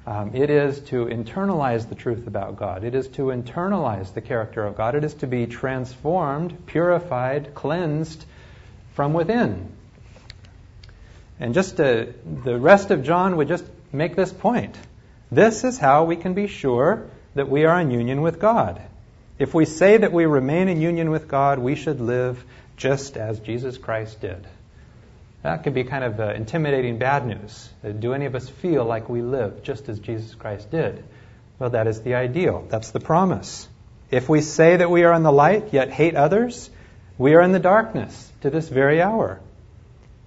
[0.06, 2.84] Um, it is to internalize the truth about God.
[2.84, 4.96] It is to internalize the character of God.
[4.96, 8.26] It is to be transformed, purified, cleansed
[8.94, 9.70] from within.
[11.40, 14.78] And just to, the rest of John would just make this point.
[15.32, 18.82] This is how we can be sure that we are in union with God.
[19.40, 22.44] If we say that we remain in union with God, we should live
[22.76, 24.48] just as Jesus Christ did.
[25.44, 27.70] That can be kind of uh, intimidating bad news.
[27.84, 31.04] Uh, do any of us feel like we live just as Jesus Christ did?
[31.60, 32.66] Well, that is the ideal.
[32.70, 33.68] That's the promise.
[34.10, 36.70] If we say that we are in the light, yet hate others,
[37.18, 39.40] we are in the darkness to this very hour.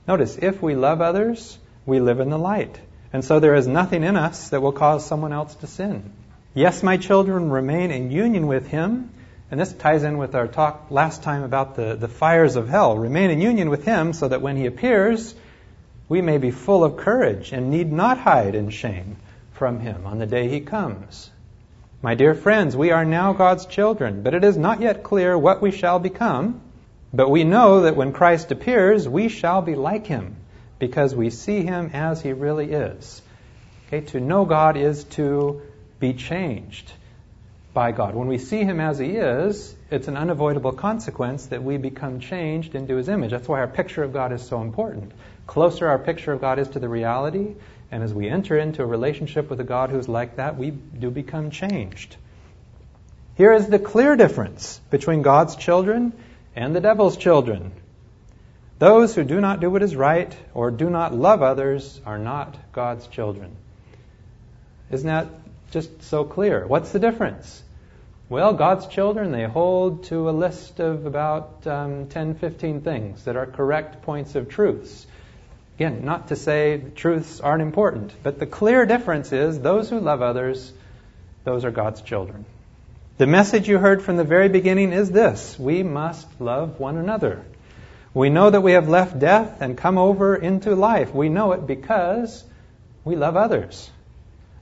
[0.07, 2.79] Notice, if we love others, we live in the light.
[3.13, 6.13] And so there is nothing in us that will cause someone else to sin.
[6.53, 9.11] Yes, my children remain in union with Him.
[9.51, 12.97] And this ties in with our talk last time about the, the fires of hell.
[12.97, 15.35] Remain in union with Him so that when He appears,
[16.09, 19.17] we may be full of courage and need not hide in shame
[19.53, 21.31] from Him on the day He comes.
[22.03, 25.61] My dear friends, we are now God's children, but it is not yet clear what
[25.61, 26.63] we shall become.
[27.13, 30.37] But we know that when Christ appears, we shall be like him
[30.79, 33.21] because we see him as he really is.
[33.89, 35.63] Okay, to know God is to
[36.01, 36.91] be changed.
[37.73, 38.15] by God.
[38.15, 42.75] When we see him as he is, it's an unavoidable consequence that we become changed
[42.75, 43.31] into his image.
[43.31, 45.13] That's why our picture of God is so important.
[45.47, 47.55] Closer our picture of God is to the reality,
[47.91, 51.11] and as we enter into a relationship with a God who's like that, we do
[51.11, 52.17] become changed.
[53.37, 56.13] Here is the clear difference between God's children
[56.57, 57.73] and the devil's children.
[58.79, 62.57] Those who do not do what is right or do not love others are not
[62.73, 63.57] God's children.
[64.91, 65.29] Isn't that
[65.71, 66.67] just so clear?
[66.67, 67.63] What's the difference?
[68.29, 73.37] Well, God's children, they hold to a list of about um, 10, 15 things that
[73.37, 75.07] are correct points of truths.
[75.77, 80.23] Again, not to say truths aren't important, but the clear difference is those who love
[80.23, 80.73] others,
[81.43, 82.45] those are God's children.
[83.19, 87.45] The message you heard from the very beginning is this we must love one another.
[88.15, 91.15] We know that we have left death and come over into life.
[91.15, 92.45] We know it because
[93.05, 93.91] we love others.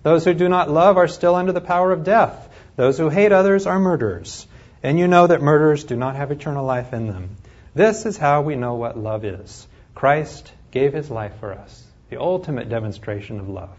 [0.03, 2.49] Those who do not love are still under the power of death.
[2.77, 4.47] Those who hate others are murderers.
[4.83, 7.37] And you know that murderers do not have eternal life in them.
[7.75, 9.67] This is how we know what love is.
[9.95, 13.77] Christ gave his life for us, the ultimate demonstration of love.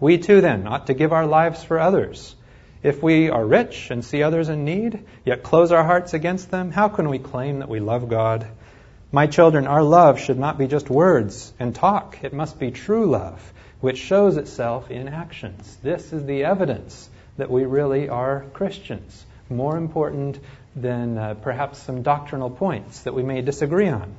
[0.00, 2.34] We too then ought to give our lives for others.
[2.82, 6.70] If we are rich and see others in need, yet close our hearts against them,
[6.70, 8.46] how can we claim that we love God?
[9.10, 12.18] My children, our love should not be just words and talk.
[12.22, 13.40] It must be true love,
[13.84, 15.76] which shows itself in actions.
[15.82, 19.26] This is the evidence that we really are Christians.
[19.50, 20.38] More important
[20.74, 24.14] than uh, perhaps some doctrinal points that we may disagree on.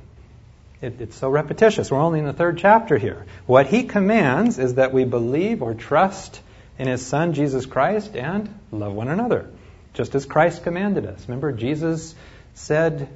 [0.80, 1.90] It, it's so repetitious.
[1.90, 3.26] We're only in the third chapter here.
[3.46, 6.40] What he commands is that we believe or trust
[6.78, 9.50] in his Son, Jesus Christ, and love one another,
[9.94, 11.24] just as Christ commanded us.
[11.26, 12.14] Remember, Jesus
[12.54, 13.08] said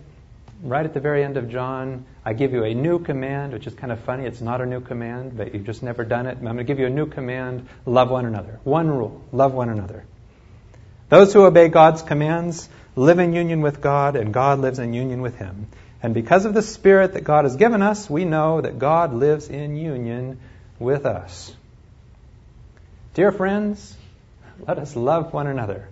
[0.63, 3.75] right at the very end of John, I give you a new command, which is
[3.75, 4.27] kind of funny.
[4.27, 6.37] It's not a new command, but you've just never done it.
[6.39, 8.61] I'm going to give you a new command love one another.
[8.65, 10.05] One rule love one another.
[11.09, 15.23] Those who obey God's commands live in union with God, and God lives in union
[15.23, 15.67] with him.
[16.03, 19.49] And because of the Spirit that God has given us, we know that God lives
[19.49, 20.41] in union
[20.79, 21.55] with us.
[23.15, 23.97] Dear friends,
[24.67, 25.89] let us love one another.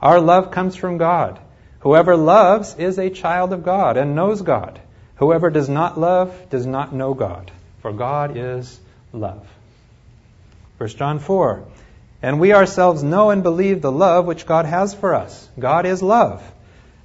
[0.00, 1.38] Our love comes from God.
[1.80, 4.80] Whoever loves is a child of God and knows God.
[5.16, 8.78] Whoever does not love does not know God, for God is
[9.12, 9.46] love.
[10.78, 11.64] 1 John 4.
[12.22, 15.48] And we ourselves know and believe the love which God has for us.
[15.58, 16.42] God is love.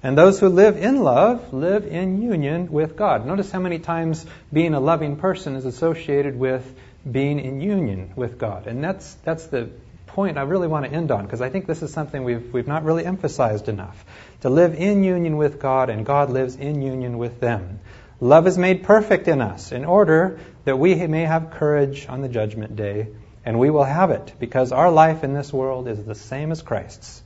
[0.03, 3.25] And those who live in love live in union with God.
[3.25, 6.63] Notice how many times being a loving person is associated with
[7.09, 8.67] being in union with God.
[8.67, 9.69] And that's, that's the
[10.08, 12.68] point I really want to end on because I think this is something we've, we've
[12.68, 14.06] not really emphasized enough.
[14.41, 17.80] To live in union with God and God lives in union with them.
[18.20, 22.30] Love is made perfect in us in order that we may have courage on the
[22.30, 23.08] judgment day.
[23.44, 26.63] And we will have it because our life in this world is the same as
[26.63, 27.22] Christ's.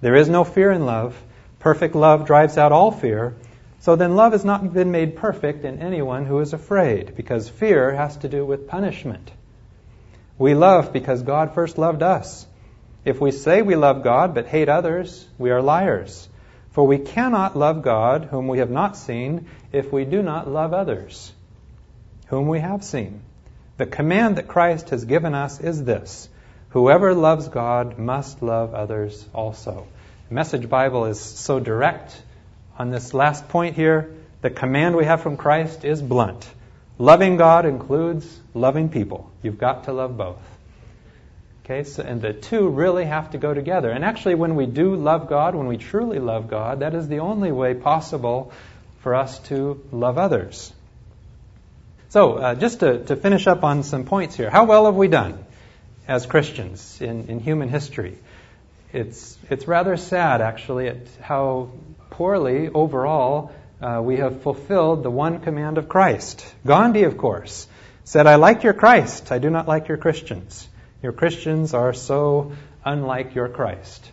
[0.00, 1.16] There is no fear in love
[1.64, 3.36] Perfect love drives out all fear.
[3.80, 7.90] So then love has not been made perfect in anyone who is afraid, because fear
[7.90, 9.30] has to do with punishment.
[10.38, 12.46] We love because God first loved us.
[13.04, 16.28] If we say we love God but hate others, we are liars.
[16.70, 20.72] For we cannot love God, whom we have not seen, if we do not love
[20.72, 21.32] others,
[22.26, 23.20] whom we have seen.
[23.76, 26.28] The command that Christ has given us is this
[26.70, 29.86] Whoever loves God must love others also.
[30.28, 32.20] The Message Bible is so direct
[32.76, 34.12] on this last point here.
[34.40, 36.48] The command we have from Christ is blunt.
[36.98, 39.30] Loving God includes loving people.
[39.42, 40.38] You've got to love both.
[41.64, 43.90] Okay, so, and the two really have to go together.
[43.90, 47.20] And actually, when we do love God, when we truly love God, that is the
[47.20, 48.52] only way possible
[49.00, 50.72] for us to love others.
[52.10, 55.08] So, uh, just to, to finish up on some points here, how well have we
[55.08, 55.44] done
[56.06, 58.18] as Christians in, in human history?
[58.94, 61.70] it's, it's rather sad, actually, at how
[62.10, 63.50] poorly overall
[63.84, 66.42] uh, we have fulfilled the one command of Christ.
[66.66, 67.68] Gandhi, of course,
[68.04, 70.66] said, I like your Christ, I do not like your Christians.
[71.02, 74.10] Your Christians are so unlike your Christ.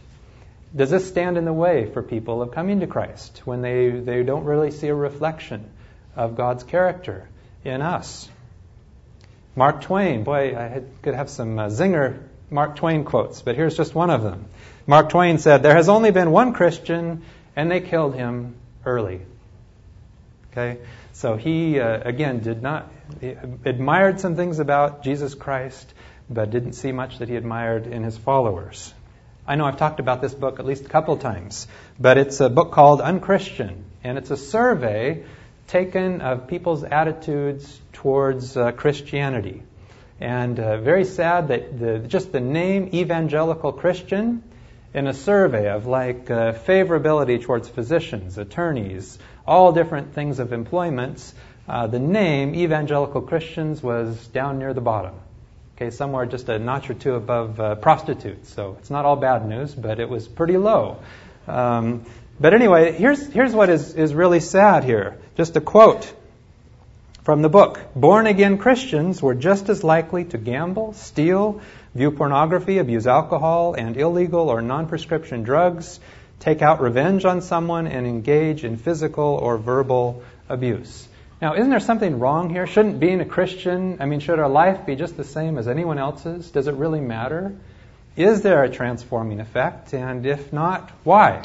[0.75, 4.23] Does this stand in the way for people of coming to Christ when they, they
[4.23, 5.69] don't really see a reflection
[6.17, 7.29] of God's character
[7.63, 8.29] in us?
[9.55, 13.77] Mark Twain, boy, I had, could have some uh, zinger Mark Twain quotes, but here's
[13.77, 14.47] just one of them.
[14.85, 17.23] Mark Twain said, There has only been one Christian,
[17.55, 18.55] and they killed him
[18.85, 19.21] early.
[20.51, 20.81] Okay?
[21.13, 22.91] So he, uh, again, did not,
[23.65, 25.93] admired some things about Jesus Christ,
[26.29, 28.93] but didn't see much that he admired in his followers.
[29.47, 31.67] I know I've talked about this book at least a couple times,
[31.99, 35.23] but it's a book called Unchristian, and it's a survey
[35.67, 39.63] taken of people's attitudes towards uh, Christianity.
[40.19, 44.43] And uh, very sad that the, just the name evangelical Christian
[44.93, 51.33] in a survey of like uh, favorability towards physicians, attorneys, all different things of employments,
[51.67, 55.15] uh, the name evangelical Christians was down near the bottom.
[55.75, 58.53] Okay, somewhere just a notch or two above uh, prostitutes.
[58.53, 60.99] So it's not all bad news, but it was pretty low.
[61.47, 62.05] Um,
[62.39, 65.17] but anyway, here's, here's what is, is really sad here.
[65.37, 66.13] Just a quote
[67.23, 67.79] from the book.
[67.95, 71.61] Born again Christians were just as likely to gamble, steal,
[71.93, 75.99] view pornography, abuse alcohol and illegal or non prescription drugs,
[76.39, 81.07] take out revenge on someone, and engage in physical or verbal abuse.
[81.41, 82.67] Now, isn't there something wrong here?
[82.67, 85.97] Shouldn't being a Christian, I mean, should our life be just the same as anyone
[85.97, 86.51] else's?
[86.51, 87.55] Does it really matter?
[88.15, 89.93] Is there a transforming effect?
[89.93, 91.43] And if not, why?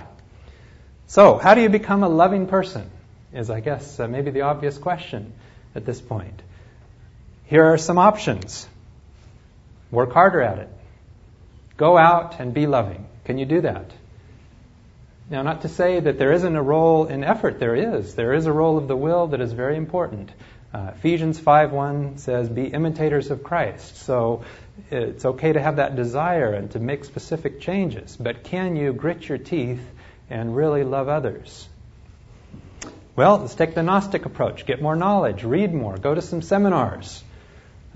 [1.06, 2.90] So, how do you become a loving person?
[3.32, 5.32] Is, I guess, uh, maybe the obvious question
[5.74, 6.42] at this point.
[7.46, 8.66] Here are some options
[9.90, 10.68] work harder at it,
[11.76, 13.06] go out and be loving.
[13.24, 13.90] Can you do that?
[15.28, 18.14] Now, not to say that there isn't a role in effort, there is.
[18.14, 20.30] There is a role of the will that is very important.
[20.72, 24.42] Uh, Ephesians 5:1 says, "Be imitators of Christ." So
[24.90, 29.28] it's okay to have that desire and to make specific changes, but can you grit
[29.28, 29.84] your teeth
[30.30, 31.68] and really love others?
[33.16, 34.66] Well, let's take the Gnostic approach.
[34.66, 37.24] Get more knowledge, read more, go to some seminars.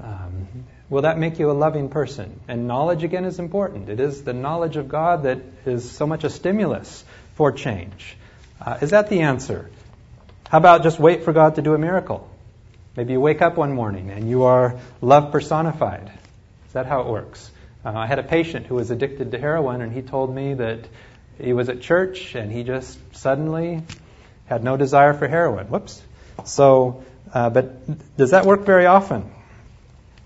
[0.03, 0.49] Um,
[0.91, 2.41] will that make you a loving person?
[2.49, 3.89] And knowledge, again, is important.
[3.89, 7.05] It is the knowledge of God that is so much a stimulus
[7.37, 8.17] for change.
[8.61, 9.71] Uh, is that the answer?
[10.49, 12.29] How about just wait for God to do a miracle?
[12.97, 16.11] Maybe you wake up one morning and you are love personified.
[16.67, 17.51] Is that how it works?
[17.85, 20.81] Uh, I had a patient who was addicted to heroin, and he told me that
[21.41, 23.83] he was at church and he just suddenly
[24.47, 25.69] had no desire for heroin.
[25.69, 26.03] Whoops.
[26.45, 29.31] So, uh, but does that work very often?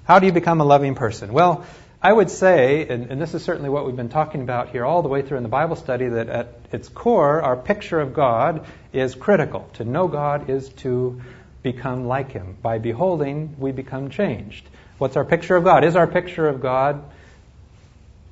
[0.05, 1.33] How do you become a loving person?
[1.33, 1.65] Well,
[2.03, 5.01] I would say, and, and, this is certainly what we've been talking about here all
[5.01, 8.67] the way through in the Bible study, that at its core, our picture of God
[8.93, 9.67] is critical.
[9.75, 11.23] To know God is to
[11.63, 12.59] become like Him.
[12.61, 14.69] By beholding, we become changed.
[14.99, 15.85] What's our picture of God?
[15.85, 17.03] Is our picture of God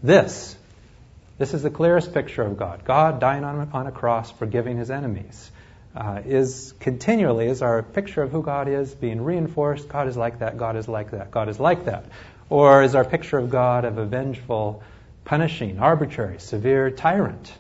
[0.03, 0.55] this?
[1.39, 2.85] This is the clearest picture of God.
[2.85, 5.51] God dying on, on a cross, forgiving His enemies
[5.95, 9.89] uh, is continually is our picture of who God is being reinforced.
[9.89, 10.57] God is like that.
[10.57, 11.31] God is like that.
[11.31, 12.07] God is like that.
[12.49, 14.83] Or is our picture of God of a vengeful,
[15.25, 17.53] punishing, arbitrary, severe tyrant?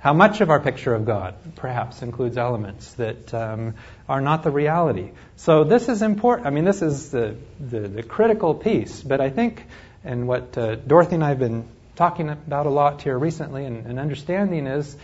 [0.00, 3.74] How much of our picture of God perhaps includes elements that um,
[4.08, 5.10] are not the reality?
[5.36, 6.46] So this is important.
[6.46, 9.02] I mean, this is the, the, the critical piece.
[9.02, 9.64] But I think,
[10.04, 13.86] and what uh, Dorothy and I have been talking about a lot here recently and,
[13.86, 14.96] and understanding is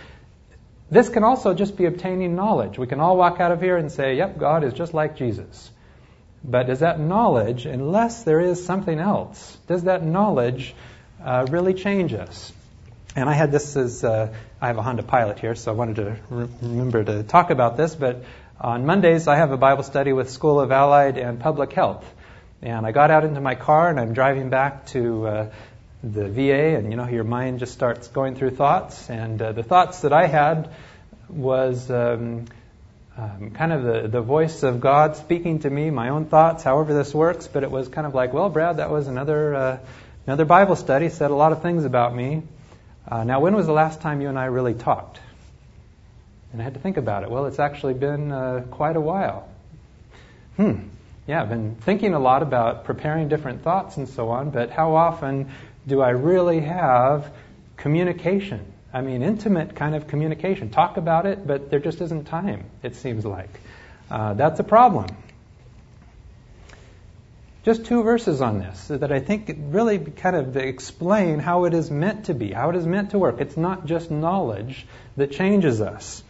[0.95, 2.79] this can also just be obtaining knowledge.
[2.79, 5.71] We can all walk out of here and say, yep, God is just like Jesus.
[6.45, 10.75] But is that knowledge, unless there is something else, does that knowledge
[11.23, 12.53] uh, really change us?
[13.17, 15.97] And I had this as, uh, I have a Honda Pilot here, so I wanted
[15.97, 17.95] to re- remember to talk about this.
[17.95, 18.25] But
[18.61, 22.05] on Mondays, I have a Bible study with School of Allied and Public Health.
[22.61, 25.51] And I got out into my car and I'm driving back to uh,
[26.05, 29.09] the VA, and you know, your mind just starts going through thoughts.
[29.09, 30.71] And uh, the thoughts that I had
[31.29, 32.45] was um,
[33.17, 36.93] um, kind of the, the voice of God speaking to me, my own thoughts, however
[36.93, 37.49] this works.
[37.49, 39.79] But it was kind of like, well, Brad, that was another uh,
[40.27, 42.43] another Bible study, said a lot of things about me.
[43.09, 45.21] Uh, now, when was the last time you and I really talked?
[46.53, 47.31] And I had to think about it.
[47.31, 49.49] Well, it's actually been uh, quite a while.
[50.57, 50.75] Hmm.
[51.27, 54.95] Yeah, I've been thinking a lot about preparing different thoughts and so on, but how
[54.95, 55.51] often
[55.87, 57.33] do I really have
[57.77, 58.73] communication?
[58.93, 60.71] I mean, intimate kind of communication.
[60.71, 63.51] Talk about it, but there just isn't time, it seems like.
[64.11, 65.09] Uh, that's a problem.
[67.65, 71.91] Just two verses on this that I think really kind of explain how it is
[71.91, 73.41] meant to be, how it is meant to work.
[73.41, 76.23] It's not just knowledge that changes us.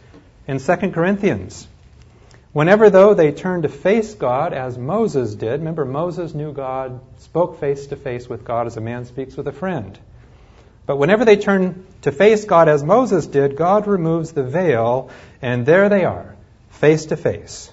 [0.47, 1.67] In 2 Corinthians,
[2.55, 7.59] whenever though they turned to face God as Moses did, remember Moses knew God spoke
[7.59, 9.99] face to face with God as a man speaks with a friend.
[10.85, 15.09] But whenever they turn to face God as Moses did, God removes the veil,
[15.41, 16.37] and there they are,
[16.69, 17.69] face to face.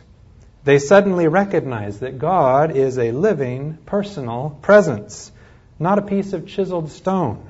[0.65, 5.31] They suddenly recognize that God is a living, personal presence,
[5.79, 7.49] not a piece of chiseled stone.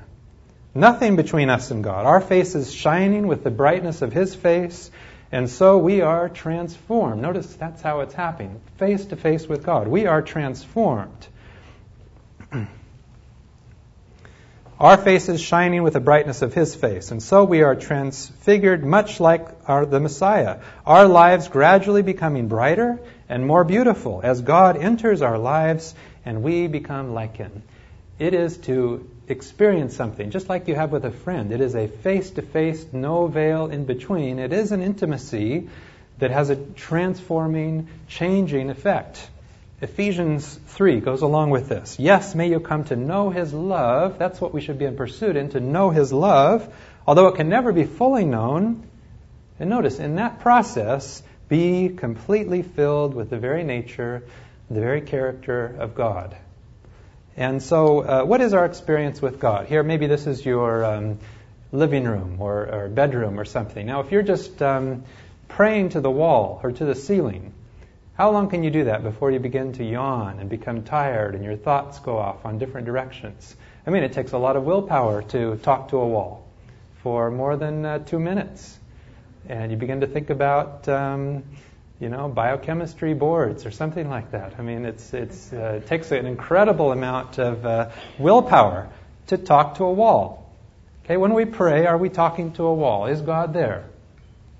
[0.75, 2.05] Nothing between us and God.
[2.05, 4.91] Our face is shining with the brightness of His face,
[5.33, 7.19] and so we are transformed.
[7.19, 9.87] Notice that's how it's happening face to face with God.
[9.87, 11.27] We are transformed.
[14.79, 17.09] our face is shining with the brightness of his face.
[17.09, 22.99] And so we are transfigured much like our, the Messiah, our lives gradually becoming brighter
[23.27, 27.63] and more beautiful as God enters our lives and we become like him.
[28.19, 31.51] It is to experience something, just like you have with a friend.
[31.51, 34.39] It is a face to face, no veil in between.
[34.39, 35.69] It is an intimacy
[36.19, 39.29] that has a transforming, changing effect.
[39.81, 41.99] Ephesians 3 goes along with this.
[41.99, 44.17] Yes, may you come to know His love.
[44.17, 46.73] That's what we should be in pursuit in, to know His love,
[47.05, 48.87] although it can never be fully known.
[49.59, 54.23] And notice, in that process, be completely filled with the very nature,
[54.69, 56.35] the very character of God.
[57.35, 59.65] And so, uh, what is our experience with God?
[59.65, 61.19] Here, maybe this is your um,
[61.71, 63.87] living room or, or, bedroom or something.
[63.87, 65.03] Now, if you're just um,
[65.47, 67.53] praying to the wall or to the ceiling,
[68.13, 71.43] how long can you do that before you begin to yawn and become tired and
[71.43, 73.55] your thoughts go off on different directions?
[73.87, 76.45] I mean, it takes a lot of willpower to talk to a wall
[77.01, 78.77] for more than uh, two minutes.
[79.49, 81.43] And you begin to think about, um,
[82.03, 84.55] you know, biochemistry boards or something like that.
[84.59, 88.89] I mean, it's, it's, uh, it takes an incredible amount of uh, willpower
[89.27, 90.53] to talk to a wall.
[91.05, 93.05] Okay, when we pray, are we talking to a wall?
[93.05, 93.85] Is God there?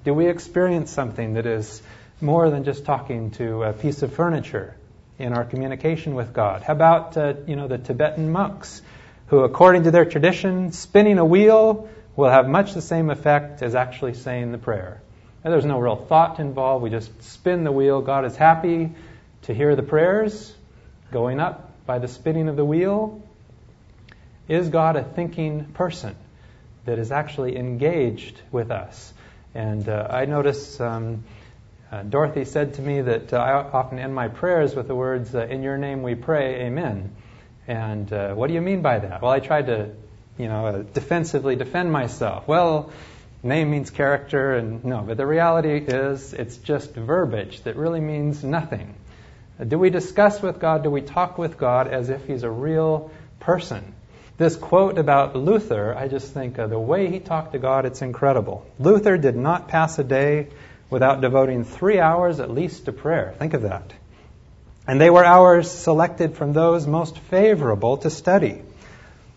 [0.05, 1.83] Do we experience something that is
[2.21, 4.75] more than just talking to a piece of furniture
[5.19, 6.61] in our communication with God?
[6.61, 8.81] How about, uh, you know, the Tibetan monks
[9.27, 13.75] who, according to their tradition, spinning a wheel will have much the same effect as
[13.75, 15.01] actually saying the prayer.
[15.43, 16.83] And there's no real thought involved.
[16.83, 18.01] We just spin the wheel.
[18.01, 18.91] God is happy
[19.43, 20.53] to hear the prayers
[21.11, 23.21] going up by the spinning of the wheel.
[24.47, 26.15] Is God a thinking person
[26.85, 29.13] that is actually engaged with us?
[29.53, 31.25] And uh, I notice um,
[31.91, 35.35] uh, Dorothy said to me that uh, I often end my prayers with the words,
[35.35, 37.13] uh, In your name we pray, Amen.
[37.67, 39.21] And uh, what do you mean by that?
[39.21, 39.89] Well, I tried to,
[40.37, 42.47] you know, uh, defensively defend myself.
[42.47, 42.91] Well,
[43.43, 48.43] name means character, and no, but the reality is it's just verbiage that really means
[48.43, 48.95] nothing.
[49.65, 53.11] Do we discuss with God, do we talk with God as if He's a real
[53.39, 53.93] person?
[54.35, 58.01] This quote about Luther, I just think uh, the way he talked to God, it's
[58.01, 58.65] incredible.
[58.79, 60.47] Luther did not pass a day
[60.89, 63.35] without devoting three hours at least to prayer.
[63.37, 63.93] Think of that.
[64.87, 68.63] And they were hours selected from those most favorable to study,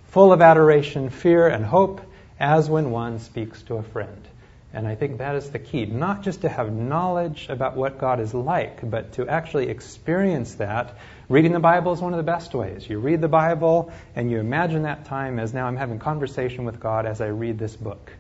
[0.09, 2.01] full of adoration, fear, and hope,
[2.39, 4.29] as when one speaks to a friend.
[4.73, 5.87] And I think that is the key.
[5.87, 10.97] Not just to have knowledge about what God is like, but to actually experience that.
[11.29, 12.89] Reading the Bible is one of the best ways.
[12.89, 16.79] You read the Bible and you imagine that time as now I'm having conversation with
[16.79, 18.13] God as I read this book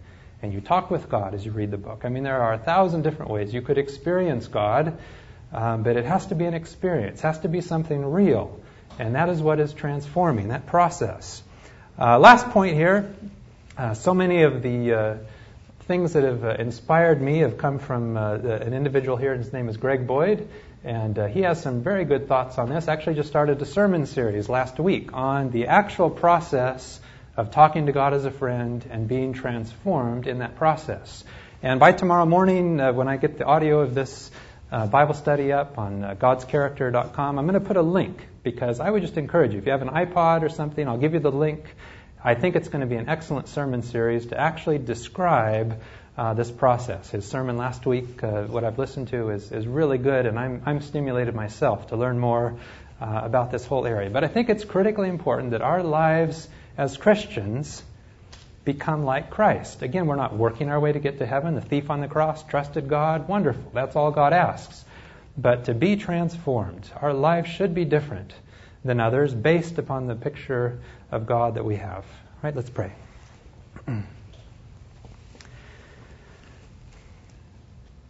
[0.42, 2.02] and you talk with God as you read the book.
[2.04, 4.98] I mean, there are a thousand different ways you could experience God,
[5.52, 8.60] um, but it has to be an experience, it has to be something real.
[8.98, 11.42] And that is what is transforming, that process.
[11.98, 13.14] Uh, last point here
[13.76, 15.16] uh, so many of the uh,
[15.80, 19.34] things that have uh, inspired me have come from uh, an individual here.
[19.34, 20.48] His name is Greg Boyd.
[20.82, 22.88] And uh, he has some very good thoughts on this.
[22.88, 27.00] Actually, just started a sermon series last week on the actual process
[27.36, 31.24] of talking to God as a friend and being transformed in that process.
[31.62, 34.30] And by tomorrow morning, uh, when I get the audio of this
[34.70, 39.16] Bible study up on godscharacter.com, I'm going to put a link because I would just
[39.16, 39.58] encourage you.
[39.58, 41.64] If you have an iPod or something, I'll give you the link.
[42.26, 45.80] I think it's going to be an excellent sermon series to actually describe
[46.18, 47.08] uh, this process.
[47.08, 50.60] His sermon last week, uh, what I've listened to, is, is really good, and I'm,
[50.66, 52.58] I'm stimulated myself to learn more
[53.00, 54.10] uh, about this whole area.
[54.10, 57.80] But I think it's critically important that our lives as Christians
[58.64, 59.82] become like Christ.
[59.82, 61.54] Again, we're not working our way to get to heaven.
[61.54, 63.28] The thief on the cross trusted God.
[63.28, 63.70] Wonderful.
[63.72, 64.84] That's all God asks.
[65.38, 68.32] But to be transformed, our life should be different
[68.86, 70.78] than others based upon the picture
[71.10, 72.04] of God that we have.
[72.04, 72.92] All right, let's pray.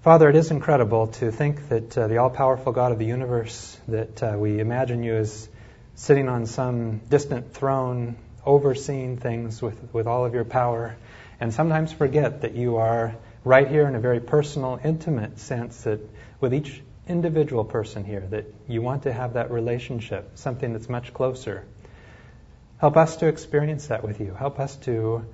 [0.03, 3.77] Father, it is incredible to think that uh, the all powerful God of the universe,
[3.89, 5.49] that uh, we imagine you as
[5.97, 10.95] sitting on some distant throne overseeing things with, with all of your power,
[11.41, 15.99] and sometimes forget that you are right here in a very personal, intimate sense that
[16.41, 21.15] with each individual person here, that you want to have that relationship, something that's much
[21.15, 21.65] closer.
[22.79, 24.35] Help us to experience that with you.
[24.35, 25.25] Help us to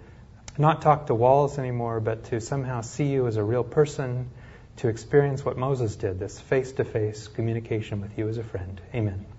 [0.58, 4.30] not talk to walls anymore, but to somehow see you as a real person,
[4.76, 8.80] to experience what Moses did, this face to face communication with you as a friend.
[8.94, 9.31] Amen.